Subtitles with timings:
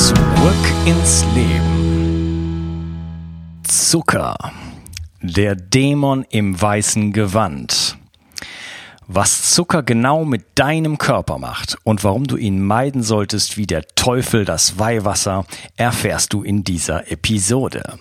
[0.00, 2.96] Zurück ins Leben.
[3.68, 4.34] Zucker.
[5.20, 7.98] Der Dämon im weißen Gewand.
[9.06, 13.86] Was Zucker genau mit deinem Körper macht und warum du ihn meiden solltest wie der
[13.88, 15.44] Teufel das Weihwasser,
[15.76, 17.98] erfährst du in dieser Episode.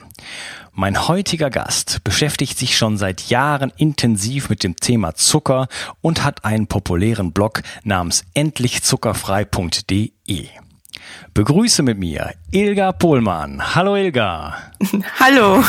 [0.71, 5.67] Mein heutiger Gast beschäftigt sich schon seit Jahren intensiv mit dem Thema Zucker
[5.99, 10.47] und hat einen populären Blog namens endlichzuckerfrei.de.
[11.33, 13.75] Begrüße mit mir Ilga Pohlmann.
[13.75, 14.57] Hallo Ilga.
[15.19, 15.63] Hallo.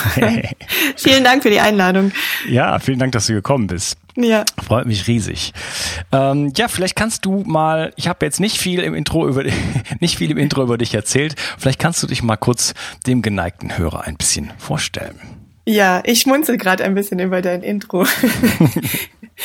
[0.97, 2.13] vielen Dank für die Einladung.
[2.49, 3.99] Ja, vielen Dank, dass du gekommen bist.
[4.17, 4.45] Ja.
[4.63, 5.53] Freut mich riesig.
[6.13, 9.45] Ähm, ja, vielleicht kannst du mal, ich habe jetzt nicht viel im Intro über
[10.01, 11.37] nicht viel im Intro über dich erzählt.
[11.59, 12.75] Vielleicht kannst du dich mal kurz
[13.07, 15.19] dem geneigten Hörer ein bisschen vorstellen.
[15.67, 18.07] Ja, ich schmunzel gerade ein bisschen über dein Intro.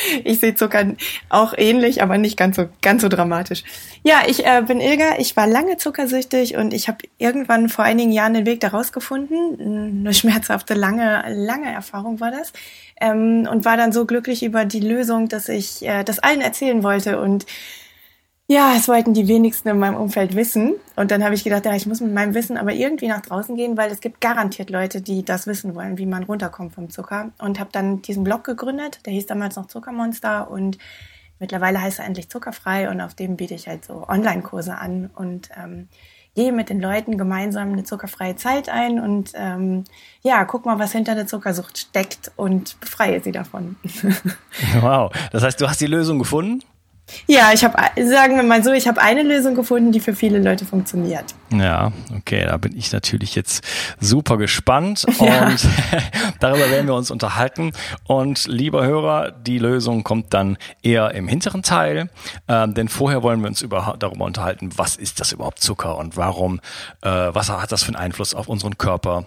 [0.24, 0.94] ich sehe Zucker
[1.28, 3.64] auch ähnlich, aber nicht ganz so ganz so dramatisch.
[4.02, 5.18] Ja, ich äh, bin Ilga.
[5.18, 10.00] Ich war lange zuckersüchtig und ich habe irgendwann vor einigen Jahren den Weg daraus gefunden.
[10.00, 12.52] Eine schmerzhafte lange lange Erfahrung war das
[13.00, 16.82] ähm, und war dann so glücklich über die Lösung, dass ich äh, das allen erzählen
[16.82, 17.46] wollte und
[18.48, 20.74] ja, es wollten die wenigsten in meinem Umfeld wissen.
[20.94, 23.56] Und dann habe ich gedacht, ja, ich muss mit meinem Wissen aber irgendwie nach draußen
[23.56, 27.32] gehen, weil es gibt garantiert Leute, die das wissen wollen, wie man runterkommt vom Zucker.
[27.38, 30.78] Und habe dann diesen Blog gegründet, der hieß damals noch Zuckermonster und
[31.40, 35.50] mittlerweile heißt er endlich zuckerfrei und auf dem biete ich halt so Online-Kurse an und
[35.56, 35.88] ähm,
[36.36, 39.84] gehe mit den Leuten gemeinsam eine zuckerfreie Zeit ein und ähm,
[40.22, 43.76] ja, guck mal, was hinter der Zuckersucht steckt und befreie sie davon.
[44.80, 46.62] wow, das heißt, du hast die Lösung gefunden?
[47.28, 50.40] Ja, ich habe, sagen wir mal so, ich habe eine Lösung gefunden, die für viele
[50.40, 51.34] Leute funktioniert.
[51.50, 53.64] Ja, okay, da bin ich natürlich jetzt
[54.00, 55.46] super gespannt ja.
[55.46, 55.66] und
[56.40, 57.72] darüber werden wir uns unterhalten.
[58.04, 62.10] Und lieber Hörer, die Lösung kommt dann eher im hinteren Teil,
[62.48, 66.16] ähm, denn vorher wollen wir uns über, darüber unterhalten, was ist das überhaupt Zucker und
[66.16, 66.60] warum,
[67.02, 69.26] äh, was hat das für einen Einfluss auf unseren Körper,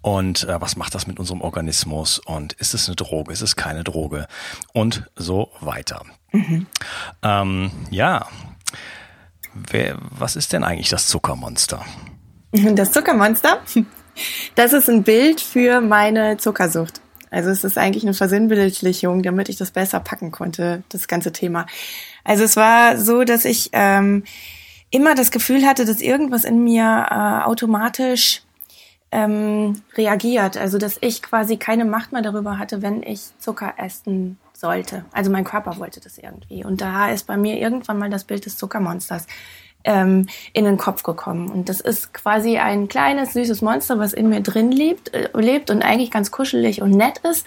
[0.00, 3.56] und äh, was macht das mit unserem Organismus und ist es eine Droge, ist es
[3.56, 4.26] keine Droge
[4.72, 6.02] und so weiter.
[6.32, 6.66] Mhm.
[7.22, 8.26] Ähm, ja,
[9.54, 11.84] Wer, was ist denn eigentlich das Zuckermonster?
[12.52, 13.60] Das Zuckermonster,
[14.54, 17.00] das ist ein Bild für meine Zuckersucht.
[17.30, 21.66] Also es ist eigentlich eine Versinnbildlichung, damit ich das besser packen konnte, das ganze Thema.
[22.24, 24.24] Also es war so, dass ich ähm,
[24.90, 28.42] immer das Gefühl hatte, dass irgendwas in mir äh, automatisch
[29.10, 30.58] ähm, reagiert.
[30.58, 35.04] Also dass ich quasi keine Macht mehr darüber hatte, wenn ich Zucker essen sollte.
[35.10, 36.64] Also mein Körper wollte das irgendwie.
[36.64, 39.26] Und da ist bei mir irgendwann mal das Bild des Zuckermonsters
[39.84, 41.50] ähm, in den Kopf gekommen.
[41.50, 45.68] Und das ist quasi ein kleines, süßes Monster, was in mir drin lebt, äh, lebt
[45.70, 47.44] und eigentlich ganz kuschelig und nett ist.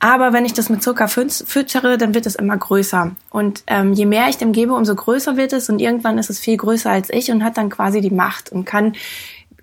[0.00, 3.12] Aber wenn ich das mit Zucker füttere, dann wird es immer größer.
[3.30, 5.70] Und ähm, je mehr ich dem gebe, umso größer wird es.
[5.70, 8.64] Und irgendwann ist es viel größer als ich und hat dann quasi die Macht und
[8.64, 8.94] kann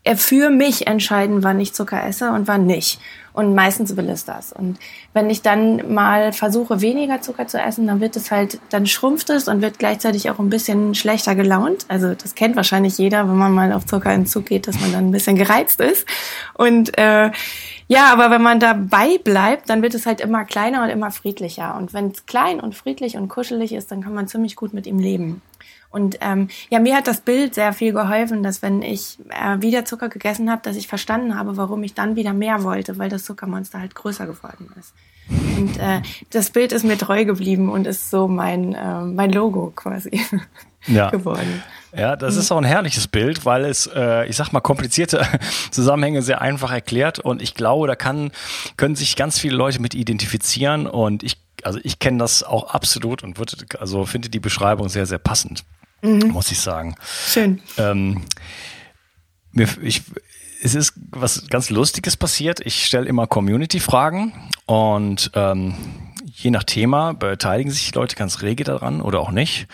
[0.05, 2.99] er für mich entscheiden, wann ich Zucker esse und wann nicht.
[3.33, 4.53] Und meistens will es das.
[4.53, 4.77] Und
[5.13, 9.31] wenn ich dann mal versuche, weniger Zucker zu essen, dann wird es halt, dann schrumpft
[9.31, 11.85] es und wird gleichzeitig auch ein bisschen schlechter gelaunt.
[11.87, 15.11] Also das kennt wahrscheinlich jeder, wenn man mal auf Zuckerentzug geht, dass man dann ein
[15.11, 16.05] bisschen gereizt ist.
[16.53, 17.31] Und äh,
[17.87, 21.75] ja, aber wenn man dabei bleibt, dann wird es halt immer kleiner und immer friedlicher.
[21.75, 24.85] Und wenn es klein und friedlich und kuschelig ist, dann kann man ziemlich gut mit
[24.85, 25.41] ihm leben.
[25.93, 29.85] Und ähm, ja, mir hat das Bild sehr viel geholfen, dass wenn ich äh, wieder
[29.85, 33.25] Zucker gegessen habe, dass ich verstanden habe, warum ich dann wieder mehr wollte, weil das
[33.25, 34.95] Zuckermonster halt größer geworden ist.
[35.29, 39.71] Und äh, das Bild ist mir treu geblieben und ist so mein, äh, mein Logo
[39.75, 40.19] quasi
[40.87, 41.09] ja.
[41.11, 41.61] geworden.
[41.95, 45.23] Ja, das ist auch ein herrliches Bild, weil es, äh, ich sag mal, komplizierte
[45.69, 48.31] Zusammenhänge sehr einfach erklärt und ich glaube, da kann,
[48.77, 53.21] können sich ganz viele Leute mit identifizieren und ich, also ich kenne das auch absolut
[53.21, 55.63] und würde, also finde die Beschreibung sehr, sehr passend
[56.03, 56.27] mhm.
[56.27, 56.95] muss ich sagen.
[57.27, 57.61] Schön.
[57.77, 58.21] Ähm,
[59.51, 60.03] mir, ich,
[60.61, 62.59] es ist was ganz Lustiges passiert.
[62.65, 64.33] Ich stelle immer Community-Fragen
[64.65, 65.75] und ähm,
[66.25, 69.67] je nach Thema beteiligen sich Leute ganz rege daran oder auch nicht.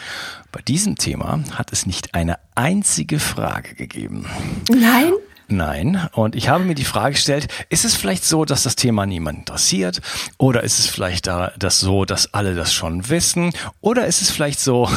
[0.52, 4.26] Bei diesem Thema hat es nicht eine einzige Frage gegeben.
[4.70, 5.14] Nein?
[5.52, 6.08] Nein.
[6.14, 9.40] Und ich habe mir die Frage gestellt, ist es vielleicht so, dass das Thema niemand
[9.40, 10.00] interessiert?
[10.38, 13.52] Oder ist es vielleicht da, das so, dass alle das schon wissen?
[13.82, 14.88] Oder ist es vielleicht so,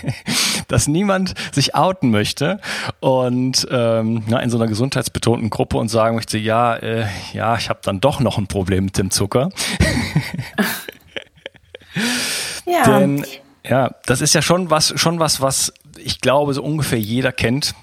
[0.68, 2.60] dass niemand sich outen möchte
[2.98, 7.68] und ähm, na, in so einer gesundheitsbetonten Gruppe und sagen möchte, ja, äh, ja, ich
[7.68, 9.50] habe dann doch noch ein Problem mit dem Zucker.
[12.66, 12.98] ja.
[12.98, 13.24] Denn
[13.64, 17.76] ja, das ist ja schon was, schon was, was ich glaube, so ungefähr jeder kennt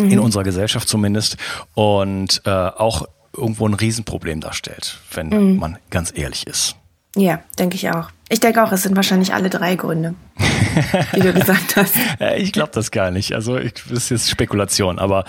[0.00, 0.10] mhm.
[0.10, 1.36] in unserer Gesellschaft zumindest
[1.74, 3.06] und äh, auch
[3.36, 5.56] irgendwo ein Riesenproblem darstellt, wenn mhm.
[5.56, 6.76] man ganz ehrlich ist.
[7.16, 8.10] Ja, denke ich auch.
[8.28, 10.14] Ich denke auch, es sind wahrscheinlich alle drei Gründe,
[11.12, 11.94] wie du gesagt hast.
[12.36, 13.32] ich glaube das gar nicht.
[13.34, 15.24] Also ich, das ist jetzt Spekulation, aber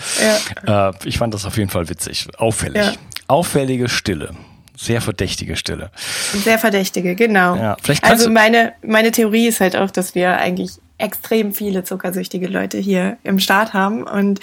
[0.66, 0.90] ja.
[0.90, 2.84] äh, ich fand das auf jeden Fall witzig, auffällig.
[2.84, 2.92] Ja.
[3.26, 4.34] Auffällige Stille.
[4.76, 5.90] Sehr verdächtige Stille.
[6.44, 7.54] Sehr verdächtige, genau.
[7.56, 12.48] Ja, vielleicht also meine, meine Theorie ist halt auch, dass wir eigentlich extrem viele zuckersüchtige
[12.48, 14.40] Leute hier im Staat haben und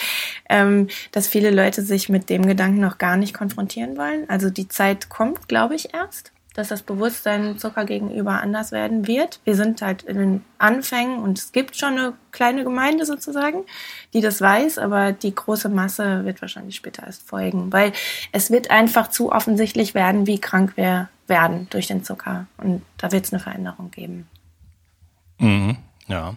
[0.50, 4.30] ähm, dass viele Leute sich mit dem Gedanken noch gar nicht konfrontieren wollen.
[4.30, 9.40] Also die Zeit kommt, glaube ich, erst dass das Bewusstsein Zucker gegenüber anders werden wird.
[9.44, 13.64] Wir sind halt in den Anfängen und es gibt schon eine kleine Gemeinde sozusagen,
[14.16, 17.94] die das weiß, aber die große Masse wird wahrscheinlich später erst folgen, weil
[18.32, 23.12] es wird einfach zu offensichtlich werden, wie krank wir werden durch den Zucker und da
[23.12, 24.28] wird es eine Veränderung geben.
[25.38, 25.78] Mhm,
[26.08, 26.36] ja.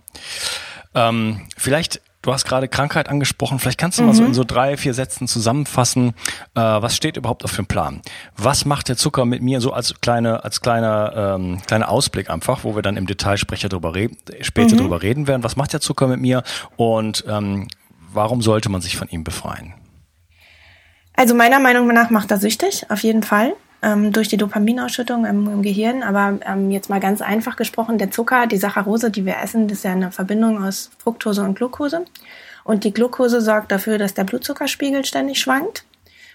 [0.95, 3.59] Ähm, vielleicht Du hast gerade Krankheit angesprochen.
[3.59, 4.09] Vielleicht kannst du mhm.
[4.09, 6.09] mal so in so drei, vier Sätzen zusammenfassen.
[6.55, 8.03] Äh, was steht überhaupt auf dem Plan?
[8.37, 12.63] Was macht der Zucker mit mir so als kleine, als kleiner, ähm, kleiner Ausblick einfach,
[12.63, 14.81] wo wir dann im Detail sprecher drüber reden, später mhm.
[14.81, 15.43] drüber reden werden.
[15.43, 16.43] Was macht der Zucker mit mir
[16.77, 17.69] und ähm,
[18.13, 19.73] warum sollte man sich von ihm befreien?
[21.15, 25.47] Also meiner Meinung nach macht er süchtig, auf jeden Fall ähm, durch die Dopaminausschüttung im,
[25.47, 26.03] im Gehirn.
[26.03, 29.79] Aber ähm, jetzt mal ganz einfach gesprochen, der Zucker, die Saccharose, die wir essen, das
[29.79, 32.05] ist ja eine Verbindung aus Fructose und Glucose.
[32.65, 35.85] Und die Glucose sorgt dafür, dass der Blutzuckerspiegel ständig schwankt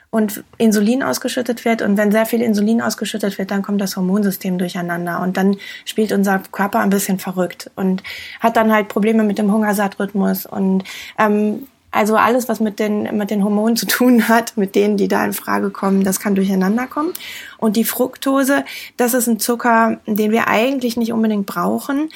[0.09, 1.81] und Insulin ausgeschüttet wird.
[1.81, 5.19] Und wenn sehr viel Insulin ausgeschüttet wird, dann kommt das Hormonsystem durcheinander.
[5.19, 8.01] Und dann spielt unser Körper ein bisschen verrückt und
[8.39, 10.83] hat dann halt Probleme mit dem Hungersattrhythmus und
[11.19, 15.07] ähm, also alles, was mit den, mit den Hormonen zu tun hat, mit denen, die
[15.07, 17.13] da in Frage kommen, das kann durcheinander kommen.
[17.57, 18.65] Und die Fructose,
[18.97, 22.09] das ist ein Zucker, den wir eigentlich nicht unbedingt brauchen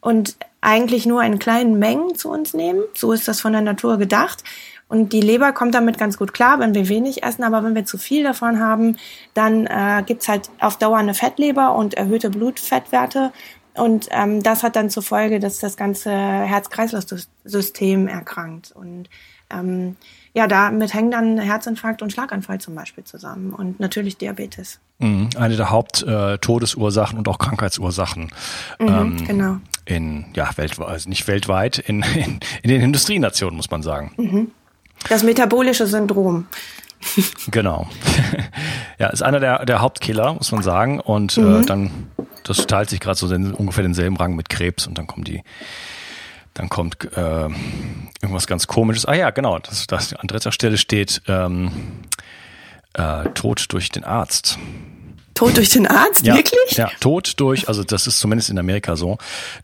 [0.00, 2.80] und eigentlich nur in kleinen Mengen zu uns nehmen.
[2.94, 4.42] So ist das von der Natur gedacht.
[4.88, 7.84] Und die Leber kommt damit ganz gut klar, wenn wir wenig essen, aber wenn wir
[7.84, 8.96] zu viel davon haben,
[9.34, 13.32] dann äh, gibt's halt auf Dauer eine Fettleber und erhöhte Blutfettwerte.
[13.76, 18.72] Und ähm, das hat dann zur Folge, dass das ganze Herz-Kreislauf-System erkrankt.
[18.72, 19.08] Und
[19.50, 19.96] ähm,
[20.34, 24.80] ja, damit hängen dann Herzinfarkt und Schlaganfall zum Beispiel zusammen und natürlich Diabetes.
[24.98, 28.30] Mhm, eine der Haupttodesursachen äh, und auch Krankheitsursachen.
[28.78, 29.56] Mhm, ähm, genau.
[29.84, 34.12] In, ja, weltweit, also nicht weltweit, in, in, in den Industrienationen, muss man sagen.
[34.16, 34.50] Mhm.
[35.08, 36.46] Das metabolische Syndrom.
[37.50, 37.86] genau.
[38.98, 41.00] ja, ist einer der, der Hauptkiller, muss man sagen.
[41.00, 41.66] Und äh, mhm.
[41.66, 41.90] dann,
[42.48, 45.42] das teilt sich gerade so den, ungefähr denselben Rang mit Krebs und dann kommen die
[46.54, 47.48] dann kommt äh,
[48.22, 49.04] irgendwas ganz Komisches.
[49.04, 49.58] Ah ja, genau.
[49.58, 51.70] Das, das an dritter Stelle steht ähm,
[52.94, 54.58] äh, Tod durch den Arzt.
[55.34, 56.24] Tod durch den Arzt?
[56.24, 56.78] Ja, Wirklich?
[56.78, 59.18] Ja, Tod durch, also das ist zumindest in Amerika so,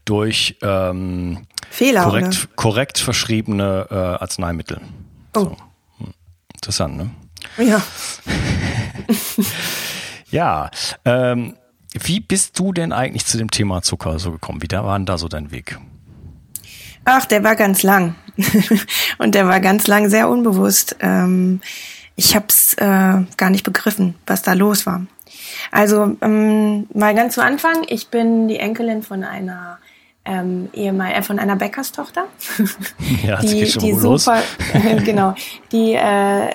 [0.04, 2.56] durch ähm, Fehler, korrekt, oder?
[2.56, 4.82] korrekt verschriebene äh, Arzneimittel.
[5.34, 5.40] Oh.
[5.40, 5.56] So.
[5.96, 6.14] Hm.
[6.54, 7.10] Interessant, ne?
[7.56, 7.82] Ja.
[10.30, 10.70] ja.
[11.06, 11.56] Ähm,
[11.94, 14.62] wie bist du denn eigentlich zu dem Thema Zucker so gekommen?
[14.62, 15.78] Wie da war denn da so dein Weg?
[17.04, 18.14] Ach, der war ganz lang.
[19.18, 20.96] und der war ganz lang sehr unbewusst.
[21.00, 21.60] Ähm,
[22.16, 25.06] ich habe es äh, gar nicht begriffen, was da los war.
[25.70, 29.78] Also ähm, mal ganz zu Anfang, ich bin die Enkelin von einer
[30.24, 32.26] ähm, ehemal äh, von einer Bäckerstochter,
[33.24, 34.40] ja, die, die super,
[35.04, 35.34] genau,
[35.72, 36.50] die äh,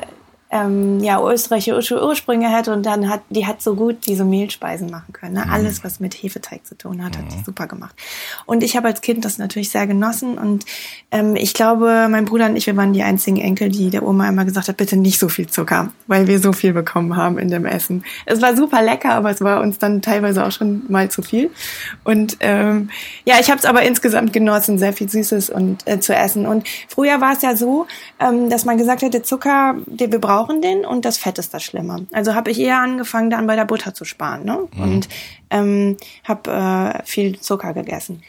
[0.65, 5.13] ähm, ja, österreichische Ursprünge hat und dann hat, die hat so gut diese Mehlspeisen machen
[5.13, 5.33] können.
[5.33, 5.45] Ne?
[5.45, 5.51] Mhm.
[5.51, 7.25] Alles, was mit Hefeteig zu tun hat, mhm.
[7.25, 7.95] hat die super gemacht.
[8.45, 10.65] Und ich habe als Kind das natürlich sehr genossen und
[11.11, 14.27] ähm, ich glaube, mein Bruder und ich, wir waren die einzigen Enkel, die der Oma
[14.27, 17.49] immer gesagt hat, bitte nicht so viel Zucker, weil wir so viel bekommen haben in
[17.49, 18.03] dem Essen.
[18.25, 21.51] Es war super lecker, aber es war uns dann teilweise auch schon mal zu viel.
[22.03, 22.89] Und ähm,
[23.25, 26.45] ja, ich habe es aber insgesamt genossen, sehr viel Süßes und äh, zu essen.
[26.45, 27.87] Und früher war es ja so,
[28.19, 31.37] ähm, dass man gesagt hat, der Zucker, den wir brauchen, brauchen den und das Fett
[31.37, 32.07] ist das Schlimme.
[32.11, 34.67] Also habe ich eher angefangen, dann bei der Butter zu sparen ne?
[34.75, 34.83] Mhm.
[34.83, 35.09] und
[35.49, 38.23] ähm, habe äh, viel Zucker gegessen.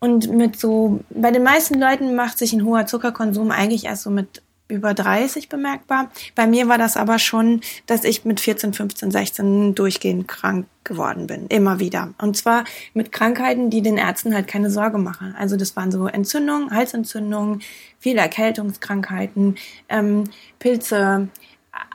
[0.00, 4.10] Und mit so, bei den meisten Leuten macht sich ein hoher Zuckerkonsum eigentlich erst so
[4.10, 4.42] mit
[4.74, 6.10] über 30 bemerkbar.
[6.34, 11.26] Bei mir war das aber schon, dass ich mit 14, 15, 16 durchgehend krank geworden
[11.26, 11.46] bin.
[11.46, 12.12] Immer wieder.
[12.18, 15.34] Und zwar mit Krankheiten, die den Ärzten halt keine Sorge machen.
[15.38, 17.62] Also das waren so Entzündungen, Halsentzündungen,
[17.98, 19.56] viele Erkältungskrankheiten,
[19.88, 20.24] ähm,
[20.58, 21.28] Pilze,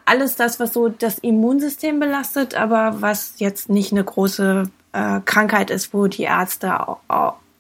[0.06, 5.70] alles das, was so das Immunsystem belastet, aber was jetzt nicht eine große äh, Krankheit
[5.70, 6.80] ist, wo die Ärzte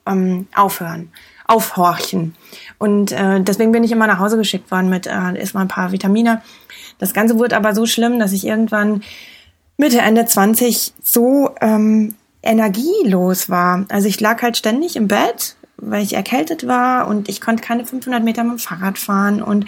[0.06, 1.12] ähm, aufhören,
[1.50, 2.36] aufhorchen.
[2.78, 5.92] Und äh, deswegen bin ich immer nach Hause geschickt worden mit äh, erstmal ein paar
[5.92, 6.42] Vitamine.
[6.98, 9.02] Das Ganze wurde aber so schlimm, dass ich irgendwann
[9.78, 13.86] Mitte, Ende 20 so ähm, energielos war.
[13.90, 17.86] Also ich lag halt ständig im Bett, weil ich erkältet war und ich konnte keine
[17.86, 19.66] 500 Meter mit dem Fahrrad fahren und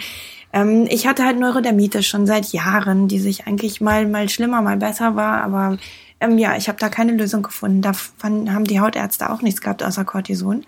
[0.52, 4.76] ähm, ich hatte halt Neurodermitis schon seit Jahren, die sich eigentlich mal mal schlimmer, mal
[4.76, 5.78] besser war, aber
[6.20, 7.82] ähm, ja, ich habe da keine Lösung gefunden.
[7.82, 10.64] Davon haben die Hautärzte auch nichts gehabt außer Cortison.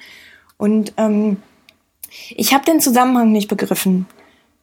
[0.57, 1.39] Und ähm,
[2.31, 4.07] ich habe den Zusammenhang nicht begriffen,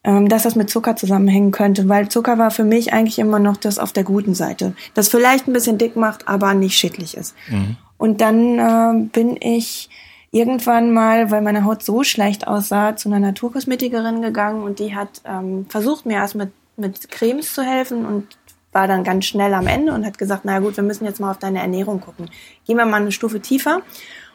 [0.04, 3.58] ähm, dass das mit Zucker zusammenhängen könnte, weil Zucker war für mich eigentlich immer noch
[3.58, 7.36] das auf der guten Seite, das vielleicht ein bisschen dick macht, aber nicht schädlich ist.
[7.50, 7.78] Mhm.
[7.98, 9.90] Und dann äh, bin ich
[10.32, 15.22] irgendwann mal, weil meine Haut so schlecht aussah, zu einer Naturkosmetikerin gegangen und die hat
[15.26, 18.26] ähm, versucht, mir erst mit, mit Cremes zu helfen und
[18.72, 21.32] war dann ganz schnell am Ende und hat gesagt, na gut, wir müssen jetzt mal
[21.32, 22.30] auf deine Ernährung gucken.
[22.66, 23.82] Gehen wir mal eine Stufe tiefer.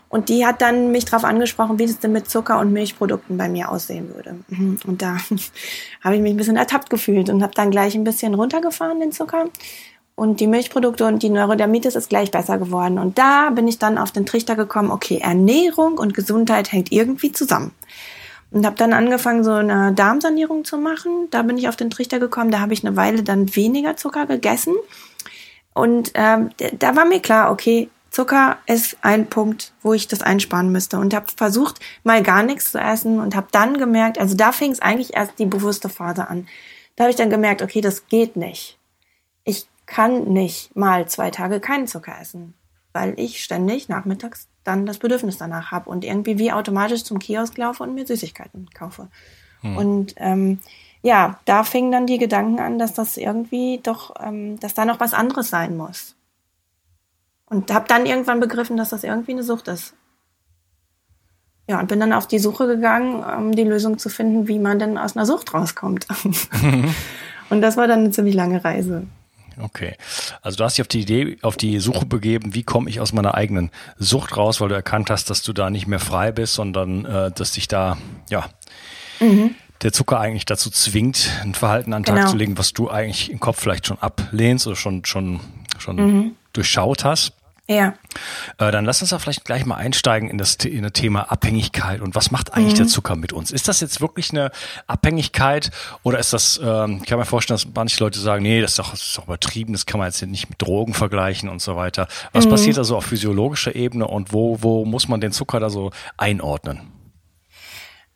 [0.08, 3.48] Und die hat dann mich darauf angesprochen, wie es denn mit Zucker und Milchprodukten bei
[3.48, 4.36] mir aussehen würde.
[4.48, 4.78] Mhm.
[4.86, 5.16] Und da
[6.04, 9.12] habe ich mich ein bisschen ertappt gefühlt und habe dann gleich ein bisschen runtergefahren den
[9.12, 9.46] Zucker.
[10.14, 12.98] Und die Milchprodukte und die Neurodermitis ist gleich besser geworden.
[12.98, 17.32] Und da bin ich dann auf den Trichter gekommen, okay, Ernährung und Gesundheit hängt irgendwie
[17.32, 17.72] zusammen.
[18.50, 21.28] Und habe dann angefangen, so eine Darmsanierung zu machen.
[21.30, 22.50] Da bin ich auf den Trichter gekommen.
[22.50, 24.74] Da habe ich eine Weile dann weniger Zucker gegessen.
[25.74, 26.48] Und ähm,
[26.78, 30.98] da war mir klar, okay, Zucker ist ein Punkt, wo ich das einsparen müsste.
[30.98, 34.72] Und habe versucht, mal gar nichts zu essen und habe dann gemerkt, also da fing
[34.72, 36.48] es eigentlich erst die bewusste Phase an.
[36.94, 38.78] Da habe ich dann gemerkt, okay, das geht nicht.
[39.44, 42.54] Ich kann nicht mal zwei Tage keinen Zucker essen,
[42.94, 47.58] weil ich ständig nachmittags dann das Bedürfnis danach habe und irgendwie wie automatisch zum Kiosk
[47.58, 49.08] laufe und mir Süßigkeiten kaufe.
[49.60, 49.76] Hm.
[49.76, 50.60] Und ähm,
[51.02, 55.00] ja, da fingen dann die Gedanken an, dass das irgendwie doch, ähm, dass da noch
[55.00, 56.15] was anderes sein muss.
[57.48, 59.94] Und habe dann irgendwann begriffen, dass das irgendwie eine Sucht ist.
[61.68, 64.78] Ja, und bin dann auf die Suche gegangen, um die Lösung zu finden, wie man
[64.78, 66.06] denn aus einer Sucht rauskommt.
[67.50, 69.06] und das war dann eine ziemlich lange Reise.
[69.58, 69.94] Okay.
[70.42, 73.12] Also du hast dich auf die Idee, auf die Suche begeben, wie komme ich aus
[73.12, 76.54] meiner eigenen Sucht raus, weil du erkannt hast, dass du da nicht mehr frei bist,
[76.54, 77.96] sondern äh, dass dich da,
[78.30, 78.46] ja,
[79.18, 79.54] mhm.
[79.82, 82.30] der Zucker eigentlich dazu zwingt, ein Verhalten an den Tag genau.
[82.30, 85.40] zu legen, was du eigentlich im Kopf vielleicht schon ablehnst oder schon, schon,
[85.78, 86.36] schon mhm.
[86.56, 87.32] Durchschaut hast.
[87.68, 87.94] Ja.
[88.58, 92.00] Äh, dann lass uns da vielleicht gleich mal einsteigen in das, in das Thema Abhängigkeit
[92.00, 92.78] und was macht eigentlich mhm.
[92.78, 93.50] der Zucker mit uns?
[93.50, 94.52] Ist das jetzt wirklich eine
[94.86, 95.70] Abhängigkeit
[96.04, 98.78] oder ist das, ähm, ich kann mir vorstellen, dass manche Leute sagen, nee, das ist
[98.78, 101.74] doch, das ist doch übertrieben, das kann man jetzt nicht mit Drogen vergleichen und so
[101.74, 102.06] weiter.
[102.32, 102.50] Was mhm.
[102.50, 105.90] passiert da so auf physiologischer Ebene und wo, wo muss man den Zucker da so
[106.16, 106.92] einordnen?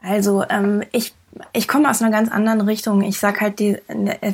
[0.01, 1.13] Also ähm, ich
[1.53, 3.03] ich komme aus einer ganz anderen Richtung.
[3.03, 3.79] Ich sag halt, die,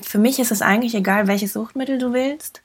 [0.02, 2.62] für mich ist es eigentlich egal, welches Suchtmittel du wählst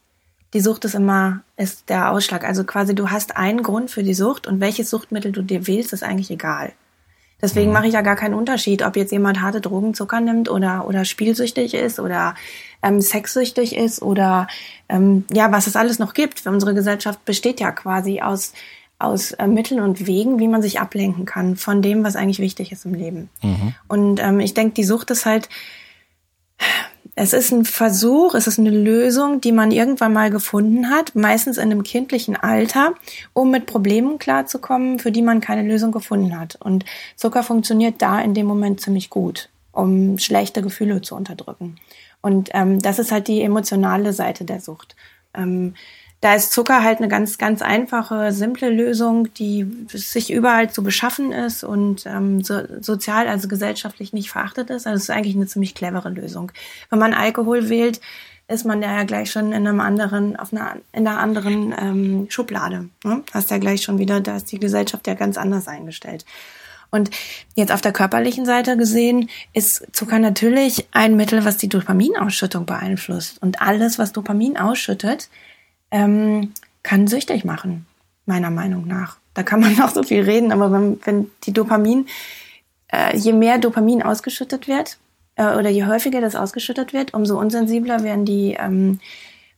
[0.54, 2.44] die Sucht ist immer, ist der Ausschlag.
[2.44, 5.94] Also quasi du hast einen Grund für die Sucht und welches Suchtmittel du dir wählst,
[5.94, 6.74] ist eigentlich egal.
[7.42, 7.74] Deswegen mhm.
[7.74, 11.06] mache ich ja gar keinen Unterschied, ob jetzt jemand harte Drogen, Zucker nimmt oder, oder
[11.06, 12.36] spielsüchtig ist oder
[12.84, 14.48] ähm, sexsüchtig ist oder
[14.90, 16.46] ähm, ja, was es alles noch gibt.
[16.46, 18.54] Unsere Gesellschaft besteht ja quasi aus,
[19.00, 22.72] aus äh, Mitteln und Wegen, wie man sich ablenken kann von dem, was eigentlich wichtig
[22.72, 23.30] ist im Leben.
[23.42, 23.74] Mhm.
[23.88, 25.50] Und ähm, ich denke, die Sucht ist halt,
[27.16, 31.58] es ist ein Versuch, es ist eine Lösung, die man irgendwann mal gefunden hat, meistens
[31.58, 32.94] in einem kindlichen Alter,
[33.34, 36.58] um mit Problemen klarzukommen, für die man keine Lösung gefunden hat.
[36.62, 36.86] Und
[37.18, 41.76] Zucker funktioniert da in dem Moment ziemlich gut, um schlechte Gefühle zu unterdrücken.
[42.22, 44.96] Und ähm, das ist halt die emotionale Seite der Sucht.
[45.34, 45.74] Ähm,
[46.22, 51.32] da ist Zucker halt eine ganz, ganz einfache, simple Lösung, die sich überall zu beschaffen
[51.32, 54.86] ist und ähm, so, sozial, also gesellschaftlich nicht verachtet ist.
[54.86, 56.52] Also es ist eigentlich eine ziemlich clevere Lösung.
[56.92, 58.02] Wenn man Alkohol wählt,
[58.48, 62.90] ist man ja gleich schon in einem anderen, auf einer, in einer anderen ähm, Schublade.
[63.04, 63.24] Ne?
[63.34, 66.26] Hast ja gleich schon wieder, da ist die Gesellschaft ja ganz anders eingestellt.
[66.92, 67.10] Und
[67.56, 73.42] jetzt auf der körperlichen Seite gesehen ist Zucker natürlich ein Mittel, was die Dopaminausschüttung beeinflusst.
[73.42, 75.30] Und alles, was Dopamin ausschüttet,
[75.92, 77.86] ähm, kann süchtig machen,
[78.26, 79.18] meiner Meinung nach.
[79.34, 82.08] Da kann man noch so viel reden, aber wenn, wenn die Dopamin,
[82.92, 84.98] äh, je mehr Dopamin ausgeschüttet wird,
[85.36, 89.00] äh, oder je häufiger das ausgeschüttet wird, umso unsensibler werden die, ähm,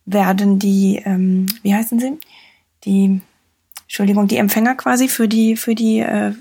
[0.05, 2.19] werden die, ähm, wie heißen sie?
[2.85, 3.21] Die,
[3.83, 6.33] Entschuldigung, die Empfänger quasi für die, für die, äh,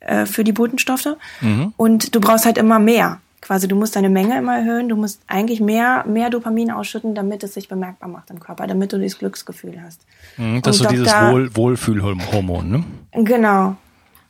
[0.00, 1.16] äh für die Botenstoffe.
[1.40, 1.74] Mhm.
[1.76, 5.20] Und du brauchst halt immer mehr quasi, du musst deine Menge immer erhöhen, du musst
[5.26, 9.18] eigentlich mehr, mehr Dopamin ausschütten, damit es sich bemerkbar macht im Körper, damit du dieses
[9.18, 10.00] Glücksgefühl hast.
[10.38, 12.84] Mhm, das ist so dieses Wohl, Wohlfühlhormon, ne?
[13.12, 13.76] Genau.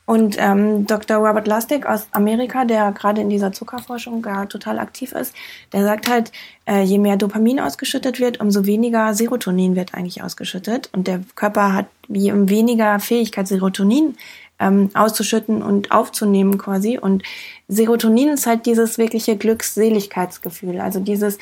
[0.05, 1.17] Und ähm, Dr.
[1.17, 5.33] Robert Lustig aus Amerika, der gerade in dieser Zuckerforschung gar total aktiv ist,
[5.73, 6.31] der sagt halt,
[6.67, 10.89] äh, je mehr Dopamin ausgeschüttet wird, umso weniger Serotonin wird eigentlich ausgeschüttet.
[10.93, 14.15] Und der Körper hat je weniger Fähigkeit, Serotonin
[14.59, 16.97] ähm, auszuschütten und aufzunehmen quasi.
[16.97, 17.23] Und
[17.67, 21.37] Serotonin ist halt dieses wirkliche Glückseligkeitsgefühl, also dieses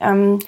[0.00, 0.38] ähm,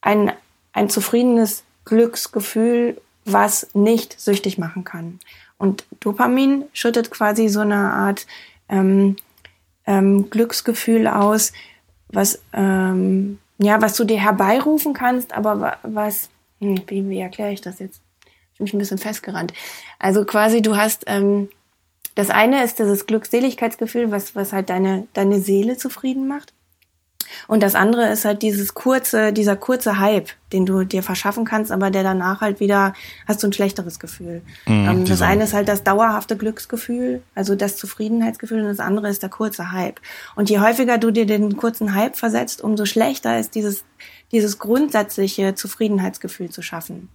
[0.00, 0.32] ein,
[0.72, 5.18] ein zufriedenes Glücksgefühl, was nicht süchtig machen kann.
[5.58, 8.26] Und Dopamin schüttet quasi so eine Art
[8.68, 9.16] ähm,
[9.86, 11.52] ähm, Glücksgefühl aus,
[12.08, 16.28] was ähm, ja, was du dir herbeirufen kannst, aber was,
[16.60, 18.00] hm, wie, wie erkläre ich das jetzt?
[18.54, 19.52] Ich bin mich ein bisschen festgerannt.
[19.98, 21.48] Also quasi, du hast ähm,
[22.14, 26.52] das eine ist dieses Glückseligkeitsgefühl, was, was halt deine, deine Seele zufrieden macht.
[27.48, 31.72] Und das andere ist halt dieses kurze, dieser kurze Hype, den du dir verschaffen kannst,
[31.72, 32.92] aber der danach halt wieder
[33.26, 34.42] hast du ein schlechteres Gefühl.
[34.66, 39.08] Mm, ähm, das eine ist halt das dauerhafte Glücksgefühl, also das Zufriedenheitsgefühl, und das andere
[39.08, 40.00] ist der kurze Hype.
[40.36, 43.84] Und je häufiger du dir den kurzen Hype versetzt, umso schlechter ist dieses,
[44.30, 47.08] dieses grundsätzliche Zufriedenheitsgefühl zu schaffen.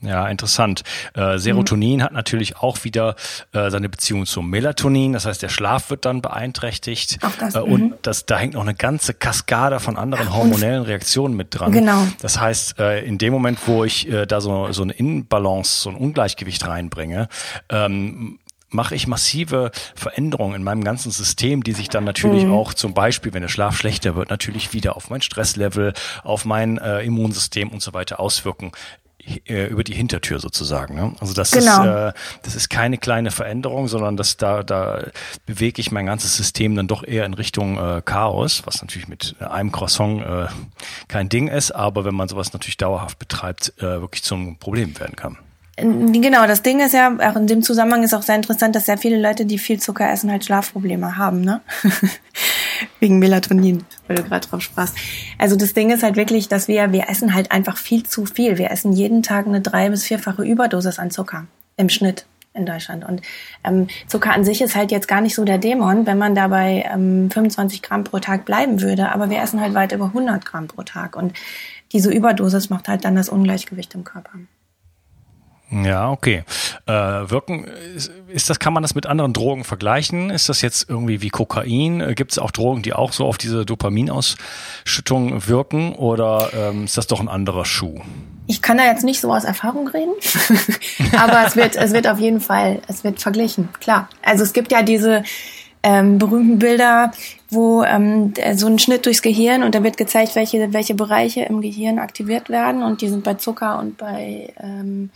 [0.00, 0.82] Ja, interessant.
[1.14, 2.02] Äh, Serotonin mhm.
[2.02, 3.16] hat natürlich auch wieder
[3.52, 7.18] äh, seine Beziehung zum Melatonin, das heißt, der Schlaf wird dann beeinträchtigt.
[7.24, 7.94] Auch das, äh, und mhm.
[8.02, 11.72] das, da hängt noch eine ganze Kaskade von anderen hormonellen Reaktionen mit dran.
[11.72, 12.06] Genau.
[12.20, 15.90] Das heißt, äh, in dem Moment, wo ich äh, da so, so eine Inbalance, so
[15.90, 17.28] ein Ungleichgewicht reinbringe,
[17.70, 18.38] ähm,
[18.74, 22.52] mache ich massive Veränderungen in meinem ganzen System, die sich dann natürlich mhm.
[22.52, 26.78] auch zum Beispiel, wenn der Schlaf schlechter wird, natürlich wieder auf mein Stresslevel, auf mein
[26.78, 28.72] äh, Immunsystem und so weiter auswirken.
[29.46, 30.94] Äh, über die Hintertür sozusagen.
[30.94, 31.12] Ne?
[31.18, 31.82] Also das genau.
[31.82, 32.12] ist äh,
[32.42, 35.04] das ist keine kleine Veränderung, sondern das da da
[35.46, 39.36] bewege ich mein ganzes System dann doch eher in Richtung äh, Chaos, was natürlich mit
[39.40, 40.46] einem Croissant äh,
[41.08, 45.16] kein Ding ist, aber wenn man sowas natürlich dauerhaft betreibt, äh, wirklich zum Problem werden
[45.16, 45.38] kann.
[45.76, 48.96] Genau, das Ding ist ja, auch in dem Zusammenhang ist auch sehr interessant, dass sehr
[48.96, 51.62] viele Leute, die viel Zucker essen, halt Schlafprobleme haben, ne?
[53.00, 54.96] Wegen Melatonin, weil du gerade drauf sprachst.
[55.38, 58.58] Also das Ding ist halt wirklich, dass wir, wir essen halt einfach viel zu viel.
[58.58, 63.04] Wir essen jeden Tag eine drei- bis vierfache Überdosis an Zucker im Schnitt in Deutschland.
[63.04, 63.20] Und
[63.64, 66.84] ähm, Zucker an sich ist halt jetzt gar nicht so der Dämon, wenn man dabei
[66.92, 69.10] ähm, 25 Gramm pro Tag bleiben würde.
[69.12, 71.16] Aber wir essen halt weit über 100 Gramm pro Tag.
[71.16, 71.32] Und
[71.92, 74.30] diese Überdosis macht halt dann das Ungleichgewicht im Körper.
[75.82, 76.44] Ja, okay.
[76.86, 77.66] Äh, wirken,
[78.28, 80.30] ist das, kann man das mit anderen Drogen vergleichen?
[80.30, 82.00] Ist das jetzt irgendwie wie Kokain?
[82.00, 86.96] Äh, Gibt es auch Drogen, die auch so auf diese Dopaminausschüttung wirken oder ähm, ist
[86.96, 88.00] das doch ein anderer Schuh?
[88.46, 90.12] Ich kann da jetzt nicht so aus Erfahrung reden,
[91.18, 94.08] aber es wird, es wird auf jeden Fall, es wird verglichen, klar.
[94.22, 95.24] Also es gibt ja diese
[95.82, 97.10] ähm, berühmten Bilder,
[97.50, 101.62] wo ähm, so ein Schnitt durchs Gehirn und da wird gezeigt, welche, welche Bereiche im
[101.62, 105.10] Gehirn aktiviert werden und die sind bei Zucker und bei ähm,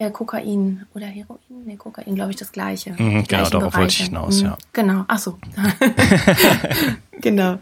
[0.00, 1.38] äh, Kokain oder Heroin?
[1.64, 2.94] Nee, Kokain, glaube ich, das gleiche.
[2.98, 4.48] Mhm, genau, darauf wollte ich hinaus, mhm.
[4.48, 4.58] ja.
[4.72, 5.38] Genau, ach so.
[7.20, 7.58] genau.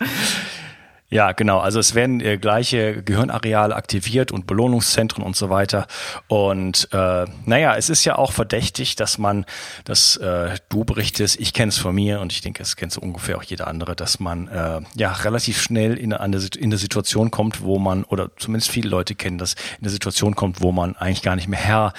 [1.10, 1.58] Ja, genau.
[1.58, 5.86] Also es werden äh, gleiche Gehirnareale aktiviert und Belohnungszentren und so weiter.
[6.26, 9.46] Und äh, naja, es ist ja auch verdächtig, dass man,
[9.84, 13.00] dass äh, du berichtest, ich kenne es von mir und ich denke, es kennt so
[13.00, 17.30] ungefähr auch jeder andere, dass man äh, ja relativ schnell in eine, in eine Situation
[17.30, 20.94] kommt, wo man, oder zumindest viele Leute kennen das, in eine Situation kommt, wo man
[20.96, 21.94] eigentlich gar nicht mehr Herr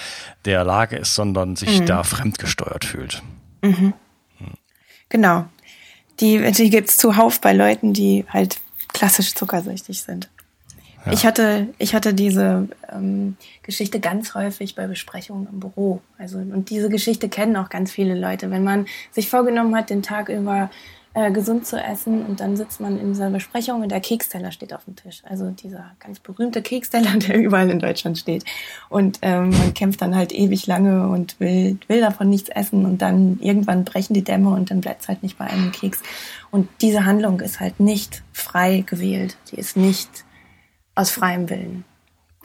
[0.45, 1.87] der Lage ist, sondern sich mhm.
[1.87, 3.23] da fremdgesteuert fühlt.
[3.63, 3.95] Mhm.
[5.09, 5.45] Genau.
[6.19, 8.57] Die, die gibt's zuhauf bei Leuten, die halt
[8.93, 10.29] klassisch zuckersüchtig sind.
[11.05, 11.13] Ja.
[11.13, 16.01] Ich hatte, ich hatte diese ähm, Geschichte ganz häufig bei Besprechungen im Büro.
[16.17, 18.51] Also und diese Geschichte kennen auch ganz viele Leute.
[18.51, 20.69] Wenn man sich vorgenommen hat, den Tag über
[21.13, 24.73] äh, gesund zu essen und dann sitzt man in dieser Besprechung und der Keksteller steht
[24.73, 25.21] auf dem Tisch.
[25.27, 28.45] Also dieser ganz berühmte Keksteller, der überall in Deutschland steht.
[28.89, 33.01] Und ähm, man kämpft dann halt ewig lange und will, will davon nichts essen und
[33.01, 36.01] dann irgendwann brechen die Dämme und dann bleibt es halt nicht bei einem Keks.
[36.51, 39.37] Und diese Handlung ist halt nicht frei gewählt.
[39.51, 40.25] Die ist nicht
[40.95, 41.85] aus freiem Willen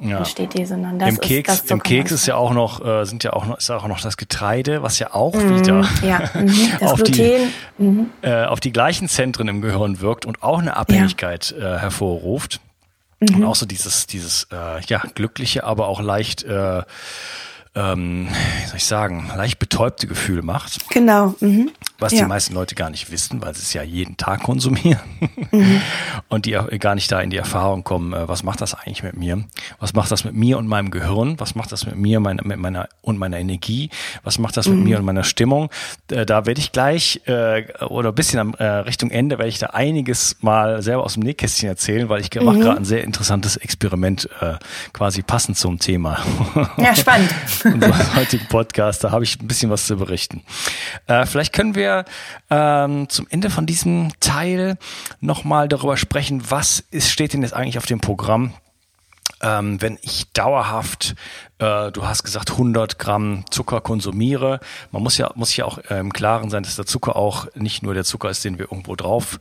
[0.00, 0.18] ja.
[0.18, 3.04] entsteht die, sondern das Im Keks, ist das Im Keks ist ja auch noch, äh,
[3.04, 6.30] sind ja auch noch, ist auch noch das Getreide, was ja auch mm, wieder ja.
[6.35, 6.87] mhm.
[6.87, 7.12] auf, Gluten.
[7.12, 8.11] Die, mhm.
[8.22, 11.76] äh, auf die gleichen Zentren im Gehirn wirkt und auch eine Abhängigkeit ja.
[11.76, 12.61] äh, hervorruft.
[13.20, 13.37] Mhm.
[13.37, 16.83] Und auch so dieses, dieses äh, ja, glückliche, aber auch leicht äh,
[17.74, 18.28] ähm,
[18.62, 20.88] wie soll ich sagen, leicht betäubte Gefühl macht.
[20.90, 21.34] Genau.
[21.40, 21.70] Mhm.
[21.98, 22.22] Was ja.
[22.22, 25.00] die meisten Leute gar nicht wissen, weil sie es ja jeden Tag konsumieren.
[25.52, 25.80] Mhm.
[26.28, 29.16] Und die gar nicht da in die Erfahrung kommen, äh, was macht das eigentlich mit
[29.16, 29.44] mir?
[29.78, 31.38] Was macht das mit mir und meinem Gehirn?
[31.38, 33.90] Was macht das mit mir mein, mit meiner, und meiner Energie?
[34.24, 34.84] Was macht das mit mhm.
[34.84, 35.70] mir und meiner Stimmung?
[36.10, 39.58] Äh, da werde ich gleich, äh, oder ein bisschen am, äh, Richtung Ende, werde ich
[39.58, 42.44] da einiges mal selber aus dem Nähkästchen erzählen, weil ich mhm.
[42.44, 44.54] mache gerade ein sehr interessantes Experiment, äh,
[44.92, 46.18] quasi passend zum Thema.
[46.76, 47.32] Ja, spannend.
[47.64, 50.42] Unseres heutigen Podcast, da habe ich ein bisschen was zu berichten.
[51.07, 52.05] Äh, vielleicht können wir
[52.50, 54.77] ähm, zum Ende von diesem Teil
[55.20, 58.53] nochmal darüber sprechen, was ist, steht denn jetzt eigentlich auf dem Programm
[59.44, 61.14] ähm, wenn ich dauerhaft,
[61.59, 64.59] äh, du hast gesagt, 100 Gramm Zucker konsumiere,
[64.90, 67.83] man muss ja, muss ja auch äh, im Klaren sein, dass der Zucker auch nicht
[67.83, 69.38] nur der Zucker ist, den wir irgendwo drauf